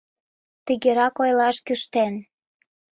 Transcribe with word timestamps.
Тыгерак 0.65 1.15
ойлаш 1.23 1.57
кӱштен: 1.65 2.13